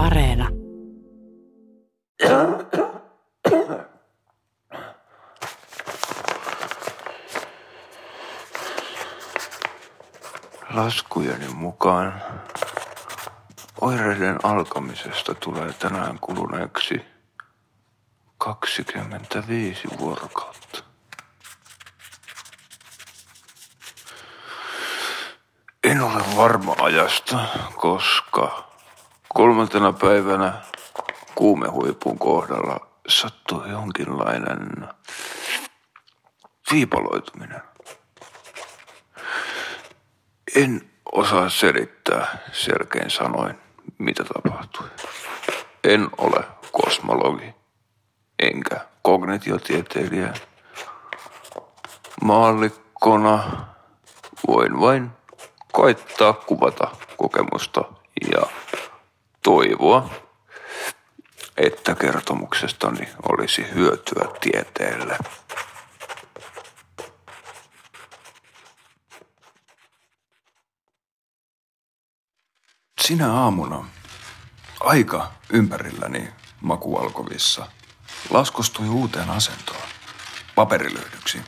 [0.00, 0.48] Areena.
[10.74, 12.22] Laskujeni mukaan
[13.80, 17.00] oireiden alkamisesta tulee tänään kuluneeksi
[18.38, 20.84] 25 vuorokautta.
[25.84, 27.38] En ole varma ajasta,
[27.74, 28.69] koska
[29.34, 30.52] kolmantena päivänä
[31.34, 34.88] kuumehuipun kohdalla sattui jonkinlainen
[36.72, 37.62] viipaloituminen.
[40.56, 43.58] En osaa selittää selkein sanoin,
[43.98, 44.88] mitä tapahtui.
[45.84, 47.54] En ole kosmologi,
[48.38, 50.34] enkä kognitiotieteilijä.
[52.22, 53.66] Maallikkona
[54.46, 55.10] voin vain
[55.72, 57.84] koittaa kuvata kokemusta
[58.32, 58.42] ja
[59.42, 60.10] toivoa,
[61.56, 65.18] että kertomuksestani olisi hyötyä tieteelle.
[73.00, 73.84] Sinä aamuna
[74.80, 76.28] aika ympärilläni
[76.60, 77.66] makualkovissa
[78.30, 79.88] laskostui uuteen asentoon.
[80.54, 81.40] Paperilöydyksi,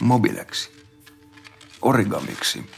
[0.00, 0.86] mobileksi,
[1.82, 2.70] origamiksi.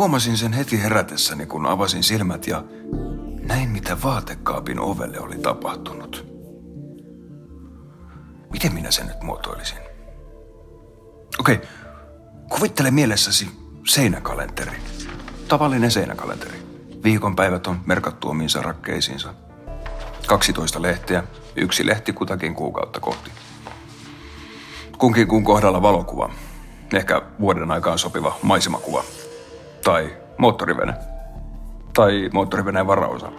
[0.00, 2.64] Huomasin sen heti herätessäni, kun avasin silmät ja
[3.42, 6.26] näin, mitä vaatekaapin ovelle oli tapahtunut.
[8.52, 9.78] Miten minä sen nyt muotoilisin?
[11.38, 11.68] Okei, okay.
[12.48, 13.48] kuvittele mielessäsi
[13.88, 14.76] seinäkalenteri.
[15.48, 16.58] Tavallinen seinäkalenteri.
[17.04, 19.34] Viikonpäivät on merkattu omiin sarakkeisiinsa.
[20.26, 21.22] 12 lehteä,
[21.56, 23.30] yksi lehti kutakin kuukautta kohti.
[24.98, 26.30] Kunkin kuun kohdalla valokuva.
[26.94, 29.04] Ehkä vuoden aikaan sopiva maisemakuva.
[29.90, 30.94] Tai moottorivene.
[31.94, 33.32] Tai moottoriveneen varaosa.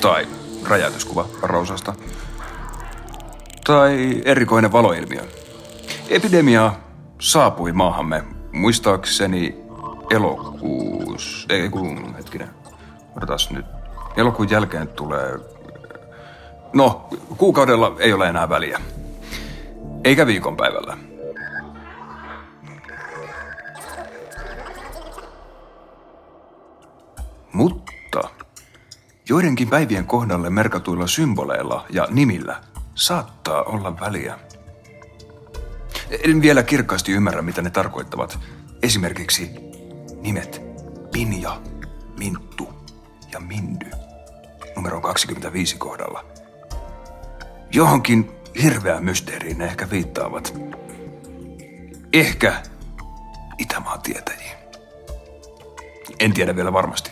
[0.00, 0.26] Tai
[0.68, 1.94] räjäytyskuva varaosasta.
[3.66, 5.20] Tai erikoinen valoilmiö.
[6.08, 6.72] Epidemia
[7.20, 9.56] saapui maahamme muistaakseni
[10.10, 12.50] elokuus, ei kun hetkinen,
[13.16, 13.66] odotas nyt.
[14.16, 15.38] Elokuun jälkeen tulee,
[16.72, 18.80] no kuukaudella ei ole enää väliä.
[20.04, 20.96] Eikä viikonpäivällä.
[29.28, 32.60] Joidenkin päivien kohdalle merkatuilla symboleilla ja nimillä
[32.94, 34.38] saattaa olla väliä.
[36.24, 38.38] En vielä kirkkaasti ymmärrä, mitä ne tarkoittavat.
[38.82, 39.50] Esimerkiksi
[40.20, 40.62] nimet
[41.12, 41.60] Pinja,
[42.18, 42.68] Minttu
[43.32, 43.90] ja Mindy
[44.76, 46.24] numero 25 kohdalla.
[47.72, 48.30] Johonkin
[48.62, 50.54] hirveään mysteeriin ne ehkä viittaavat.
[52.12, 52.62] Ehkä
[53.58, 54.56] Itämaan tietäjiin.
[56.18, 57.10] En tiedä vielä varmasti.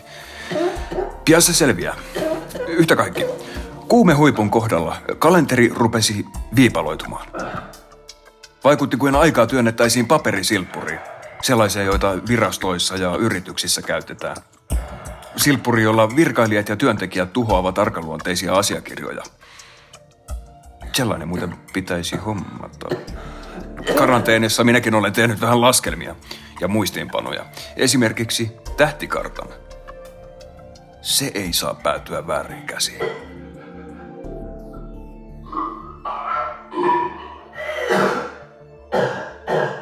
[1.25, 1.95] Pian se selviää.
[2.67, 3.25] Yhtä kaikki.
[3.87, 6.25] Kuume huipun kohdalla kalenteri rupesi
[6.55, 7.27] viipaloitumaan.
[8.63, 10.99] Vaikutti kuin aikaa työnnettäisiin paperisilppuriin.
[11.41, 14.35] Sellaisia, joita virastoissa ja yrityksissä käytetään.
[15.35, 19.23] Silppuri, jolla virkailijat ja työntekijät tuhoavat arkaluonteisia asiakirjoja.
[20.93, 22.89] Sellainen muuten pitäisi hommata.
[23.97, 26.15] Karanteenissa minäkin olen tehnyt vähän laskelmia
[26.61, 27.45] ja muistiinpanoja.
[27.75, 29.62] Esimerkiksi tähtikartan.
[31.03, 33.01] Se ei saa päätyä väärin käsiin.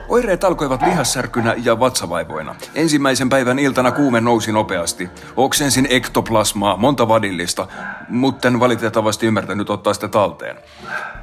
[0.10, 2.56] Oireet alkoivat lihassärkynä ja vatsavaivoina.
[2.76, 5.10] Ensimmäisen päivän iltana kuume nousi nopeasti.
[5.38, 7.68] Oksensin ektoplasmaa, monta vadillista,
[8.10, 10.58] mutta en valitettavasti ymmärtänyt ottaa sitä talteen.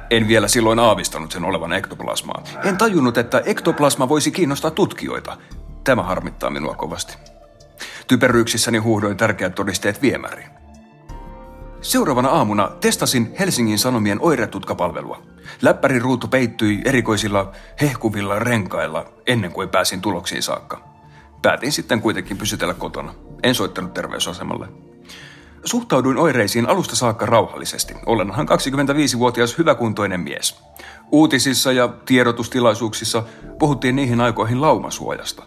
[0.09, 2.43] En vielä silloin aavistanut sen olevan ektoplasmaa.
[2.63, 5.37] En tajunnut, että ektoplasma voisi kiinnostaa tutkijoita.
[5.83, 7.28] Tämä harmittaa minua kovasti.
[8.09, 10.49] Typeryyksissäni huudoin tärkeät todisteet viemäriin.
[11.81, 15.21] Seuraavana aamuna testasin Helsingin Sanomien oiretutkapalvelua.
[15.61, 20.83] Läppärin ruutu peittyi erikoisilla hehkuvilla renkailla ennen kuin pääsin tuloksiin saakka.
[21.41, 23.13] Päätin sitten kuitenkin pysytellä kotona.
[23.43, 24.67] En soittanut terveysasemalle.
[25.65, 27.93] Suhtauduin oireisiin alusta saakka rauhallisesti.
[28.05, 30.61] Olenhan 25-vuotias hyväkuntoinen mies.
[31.11, 33.23] Uutisissa ja tiedotustilaisuuksissa
[33.59, 35.43] puhuttiin niihin aikoihin laumasuojasta.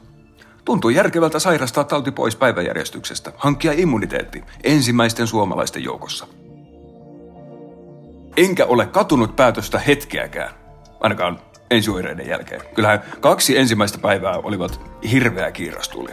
[0.64, 6.26] Tuntui järkevältä sairastaa tauti pois päiväjärjestyksestä, hankkia immuniteetti ensimmäisten suomalaisten joukossa.
[8.36, 10.54] Enkä ole katunut päätöstä hetkeäkään,
[11.00, 12.60] ainakaan ensioireiden jälkeen.
[12.74, 14.80] Kyllähän kaksi ensimmäistä päivää olivat
[15.10, 16.10] hirveä kiirastuli.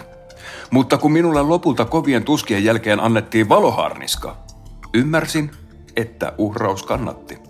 [0.71, 4.37] Mutta kun minulle lopulta kovien tuskien jälkeen annettiin valoharniska,
[4.93, 5.51] ymmärsin,
[5.95, 7.48] että uhraus kannatti.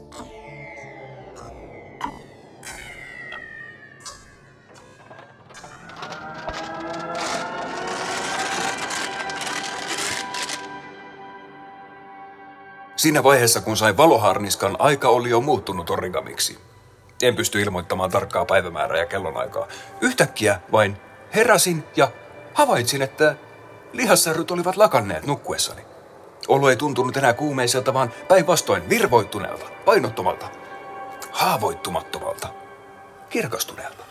[13.00, 16.60] Siinä vaiheessa, kun sain valoharniskan, aika oli jo muuttunut origamiksi.
[17.22, 19.68] En pysty ilmoittamaan tarkkaa päivämäärää ja kellonaikaa.
[20.02, 20.98] Yhtäkkiä vain
[21.36, 22.12] heräsin ja
[22.54, 23.36] havaitsin, että
[23.94, 25.82] lihassärryt olivat lakanneet nukkuessani.
[26.48, 30.50] Olo ei tuntunut enää kuumeiselta, vaan päinvastoin virvoittuneelta, painottomalta,
[31.32, 32.48] haavoittumattomalta,
[33.30, 34.04] kirkastuneelta.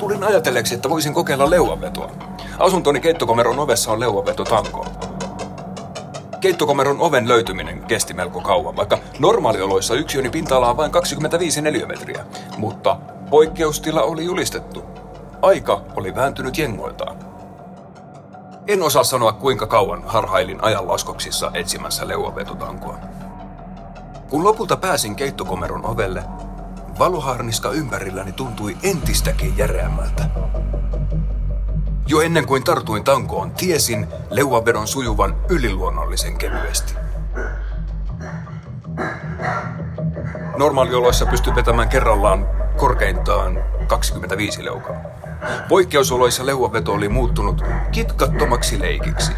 [0.00, 2.27] Tulin ajatelleeksi, että voisin kokeilla leuanvetoa.
[2.58, 4.86] Asuntoni keittokomeron ovessa on leuanvetotanko.
[6.40, 12.24] Keittokomeron oven löytyminen kesti melko kauan, vaikka normaalioloissa yksiöni pinta-ala on vain 25 neliömetriä,
[12.56, 12.96] mutta
[13.30, 14.84] poikkeustila oli julistettu.
[15.42, 17.16] Aika oli vääntynyt jengoiltaan.
[18.66, 22.98] En osaa sanoa kuinka kauan harhailin ajanlaskoksissa etsimässä leuavetotankoa.
[24.30, 26.22] Kun lopulta pääsin keittokomeron ovelle,
[26.98, 30.24] valoharniska ympärilläni tuntui entistäkin järeämmältä.
[32.10, 36.94] Jo ennen kuin tartuin tankoon, tiesin leuavedon sujuvan yliluonnollisen kevyesti.
[40.56, 44.96] Normaalioloissa pystyy vetämään kerrallaan korkeintaan 25 leukaa.
[45.68, 47.62] Poikkeusoloissa leuaveto oli muuttunut
[47.92, 49.32] kitkattomaksi leikiksi.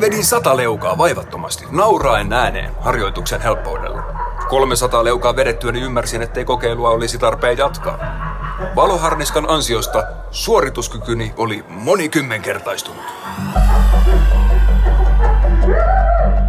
[0.00, 4.02] Vedin sata leukaa vaivattomasti, nauraen ääneen harjoituksen helppoudella.
[4.48, 8.27] 300 leukaa vedettyäni ymmärsin, ettei kokeilua olisi tarpeen jatkaa.
[8.76, 13.04] Valoharniskan ansiosta suorituskykyni oli monikymmenkertaistunut.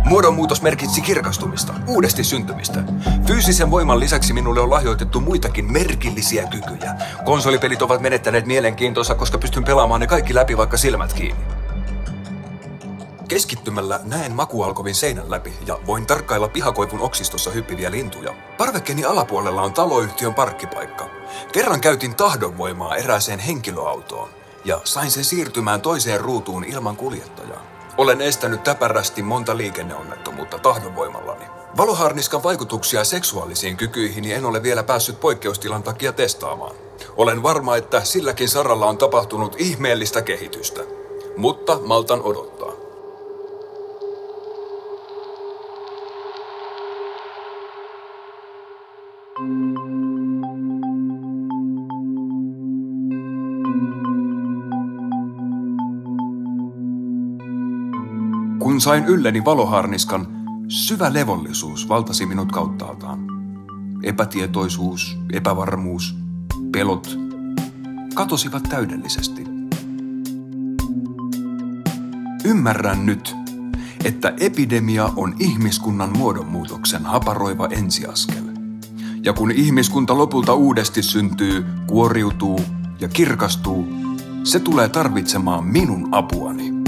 [0.06, 2.84] Muodonmuutos merkitsi kirkastumista, uudesti syntymistä.
[3.28, 6.96] Fyysisen voiman lisäksi minulle on lahjoitettu muitakin merkillisiä kykyjä.
[7.26, 11.44] Konsolipelit ovat menettäneet mielenkiintonsa, koska pystyn pelaamaan ne kaikki läpi vaikka silmät kiinni.
[13.28, 18.34] Keskittymällä näen makualkovin seinän läpi ja voin tarkkailla pihakoivun oksistossa hyppiviä lintuja.
[18.58, 21.19] Parvekkeni alapuolella on taloyhtiön parkkipaikka.
[21.52, 24.30] Kerran käytin tahdonvoimaa erääseen henkilöautoon
[24.66, 27.62] ja sain sen siirtymään toiseen ruutuun ilman kuljettajaa.
[27.98, 31.46] Olen estänyt täpärästi monta liikenneonnettomuutta tahdonvoimallani.
[31.78, 36.76] Valoharniskan vaikutuksia seksuaalisiin kykyihin en ole vielä päässyt poikkeustilan takia testaamaan.
[37.18, 40.82] Olen varma, että silläkin saralla on tapahtunut ihmeellistä kehitystä.
[41.38, 42.69] Mutta maltan odottaa.
[58.60, 60.28] Kun sain ylleni valoharniskan,
[60.68, 63.20] syvä levollisuus valtasi minut kauttaaltaan.
[64.04, 66.16] Epätietoisuus, epävarmuus,
[66.72, 67.20] pelot
[68.14, 69.44] katosivat täydellisesti.
[72.46, 73.36] Ymmärrän nyt,
[74.06, 78.44] että epidemia on ihmiskunnan muodonmuutoksen haparoiva ensiaskel.
[79.24, 82.62] Ja kun ihmiskunta lopulta uudesti syntyy, kuoriutuu
[83.00, 83.88] ja kirkastuu,
[84.44, 86.79] se tulee tarvitsemaan minun apuani.